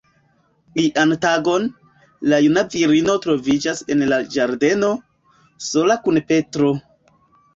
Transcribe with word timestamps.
Ian 0.83 1.11
tagon, 1.25 1.67
la 2.31 2.39
juna 2.45 2.63
virino 2.75 3.17
troviĝis 3.25 3.83
en 3.95 4.01
la 4.13 4.19
ĝardeno, 4.37 4.89
sola 5.69 5.99
kun 6.07 6.19
Petro. 6.33 6.71